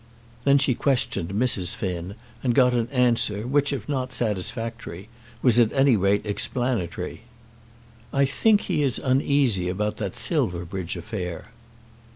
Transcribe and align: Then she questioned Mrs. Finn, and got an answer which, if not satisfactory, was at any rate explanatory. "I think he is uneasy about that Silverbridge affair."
Then 0.45 0.57
she 0.57 0.73
questioned 0.73 1.29
Mrs. 1.29 1.75
Finn, 1.75 2.15
and 2.43 2.55
got 2.55 2.73
an 2.73 2.87
answer 2.87 3.45
which, 3.45 3.71
if 3.71 3.87
not 3.87 4.13
satisfactory, 4.13 5.09
was 5.43 5.59
at 5.59 5.71
any 5.73 5.95
rate 5.95 6.25
explanatory. 6.25 7.21
"I 8.11 8.25
think 8.25 8.61
he 8.61 8.81
is 8.81 8.97
uneasy 8.97 9.69
about 9.69 9.97
that 9.97 10.15
Silverbridge 10.15 10.97
affair." 10.97 11.49